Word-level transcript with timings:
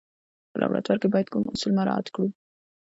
په 0.51 0.55
لابراتوار 0.61 0.97
کې 1.01 1.07
باید 1.13 1.31
کوم 1.31 1.43
اصول 1.53 1.71
مراعات 1.79 2.07
کړو. 2.15 2.27